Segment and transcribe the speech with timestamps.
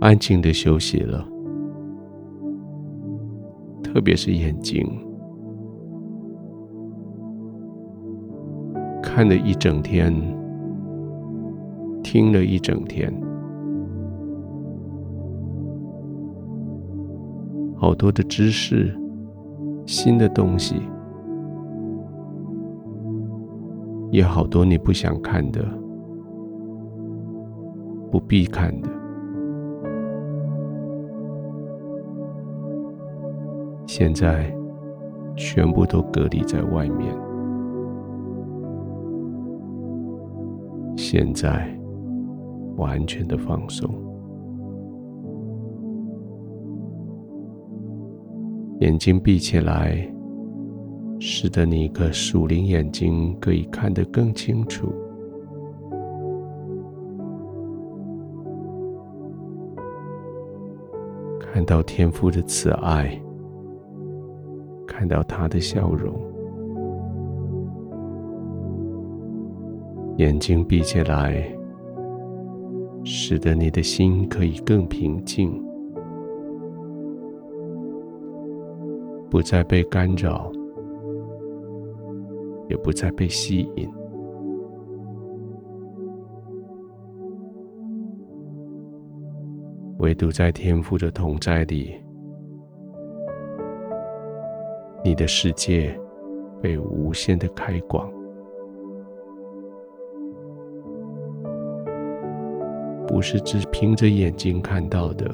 [0.00, 1.26] 安静的休息了，
[3.82, 4.86] 特别是眼睛，
[9.02, 10.14] 看了一整天，
[12.02, 13.12] 听了一整天，
[17.76, 18.96] 好多的知识，
[19.84, 20.76] 新的东西，
[24.12, 25.66] 也好多你不想看的，
[28.12, 28.97] 不必看的。
[33.98, 34.48] 现在
[35.36, 37.12] 全部都隔离在外面。
[40.96, 41.68] 现在
[42.76, 43.92] 完全的放松，
[48.78, 50.08] 眼睛闭起来，
[51.18, 54.92] 使得你一个属灵眼睛可以看得更清楚，
[61.40, 63.20] 看到天父的慈爱。
[64.98, 66.12] 看到他的笑容，
[70.16, 71.40] 眼睛闭起来，
[73.04, 75.64] 使得你的心可以更平静，
[79.30, 80.50] 不再被干扰，
[82.68, 83.88] 也不再被吸引，
[89.98, 91.94] 唯独在天父的同在里。
[95.04, 95.98] 你的世界
[96.60, 98.10] 被无限的开广，
[103.06, 105.32] 不是只凭着眼睛看到的，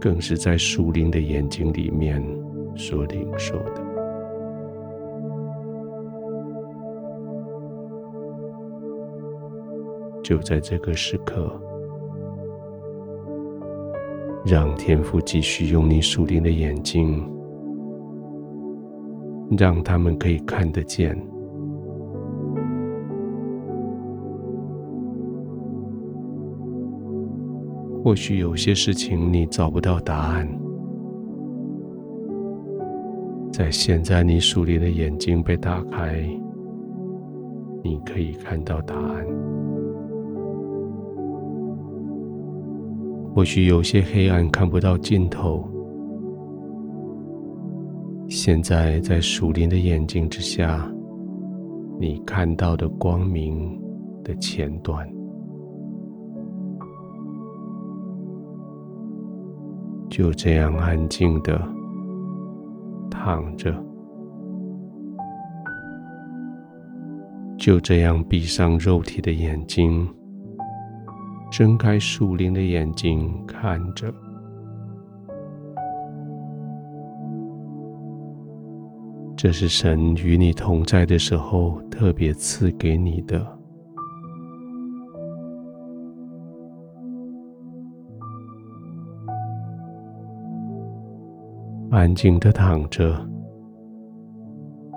[0.00, 2.22] 更是在属灵的眼睛里面
[2.76, 3.86] 所领受的。
[10.22, 11.58] 就在这个时刻。
[14.48, 17.20] 让天父继续用你属灵的眼睛，
[19.58, 21.20] 让他们可以看得见。
[28.04, 30.48] 或许有些事情你找不到答案，
[33.50, 36.24] 在现在你属灵的眼睛被打开，
[37.82, 39.26] 你可以看到答案。
[43.36, 45.62] 或许有些黑暗看不到尽头，
[48.30, 50.90] 现在在属灵的眼睛之下，
[52.00, 53.78] 你看到的光明
[54.24, 55.06] 的前端，
[60.08, 61.60] 就这样安静的
[63.10, 63.70] 躺着，
[67.58, 70.08] 就这样闭上肉体的眼睛。
[71.56, 74.12] 睁开树林的眼睛，看着，
[79.34, 83.42] 这是神与你同在的时候特别赐给你的。
[91.90, 93.26] 安静的躺着，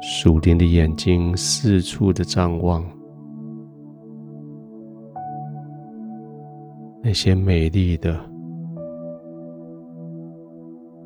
[0.00, 2.84] 树林的眼睛四处的张望。
[7.14, 8.18] 些美丽的、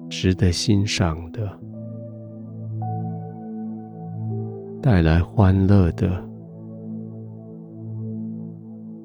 [0.08, 1.48] 值得欣赏的、
[4.82, 6.10] 带来欢乐的、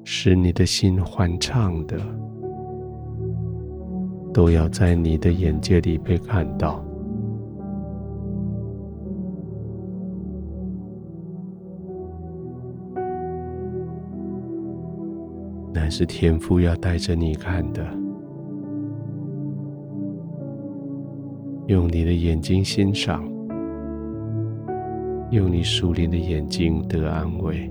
[0.02, 1.98] 使你的心欢畅的，
[4.32, 6.82] 都要在你的眼界里被看到。
[15.96, 17.80] 是天父要带着你看的，
[21.68, 23.22] 用你的眼睛欣赏，
[25.30, 27.70] 用你属灵的眼睛得安慰，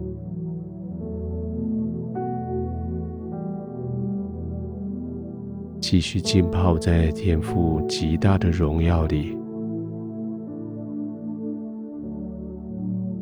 [5.81, 9.37] 继续浸泡在天父极大的荣耀里，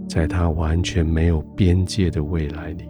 [0.07, 2.83] 在他完全没有边界的未来里。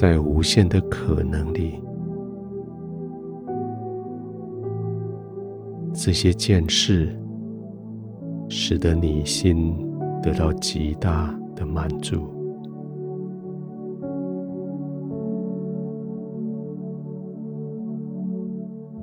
[0.00, 1.78] 在无限的可能里，
[5.92, 7.14] 这些见识
[8.48, 9.76] 使得你心
[10.22, 12.16] 得到极大的满足。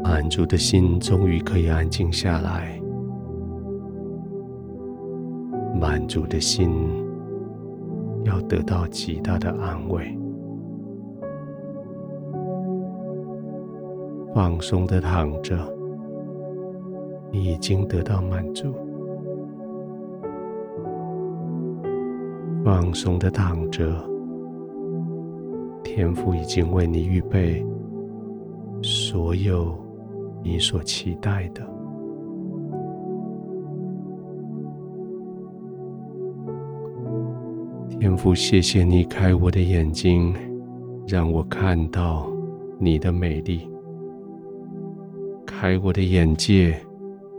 [0.04, 2.82] 满足的心终于可以安静下来，
[5.80, 6.72] 满足的心
[8.24, 10.18] 要得到极大的安慰。
[14.38, 15.58] 放松的躺着，
[17.32, 18.72] 你已经得到满足。
[22.64, 23.84] 放松的躺着，
[25.84, 27.66] 天父已经为你预备
[28.84, 29.76] 所有
[30.44, 31.68] 你所期待的。
[37.90, 40.32] 天父，谢谢你开我的眼睛，
[41.08, 42.28] 让我看到
[42.78, 43.68] 你的美丽。
[45.60, 46.80] 开我的眼界，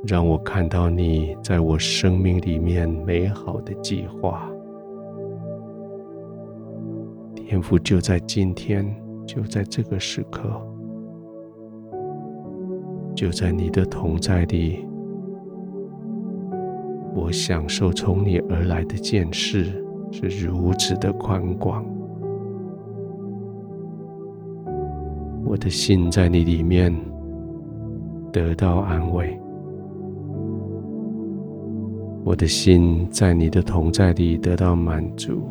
[0.05, 4.51] 让我看到你在我生命里面美好的计划。
[7.37, 8.85] 天赋，就在今天，
[9.25, 10.51] 就在这个时刻，
[13.15, 14.85] 就在你的同在里，
[17.15, 19.67] 我享受从你而来的见识
[20.11, 21.87] 是如此的宽广。
[25.45, 26.93] 我的心在你里面。
[28.33, 29.39] 得到安慰，
[32.25, 35.43] 我的心在你的同在里得到满足。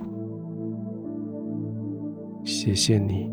[2.44, 3.29] 谢谢你，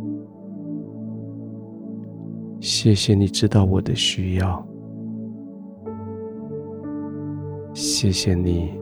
[2.61, 4.67] 谢谢你知道我的需要，
[7.73, 8.73] 谢谢你，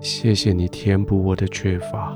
[0.00, 2.14] 谢谢你填补我的缺乏。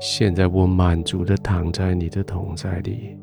[0.00, 3.16] 现在我满足的躺在你的同在里。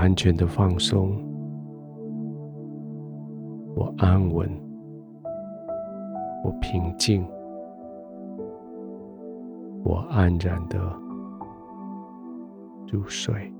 [0.00, 1.14] 完全的放松，
[3.76, 4.48] 我安稳，
[6.42, 7.22] 我平静，
[9.84, 10.78] 我安然的
[12.90, 13.52] 入睡。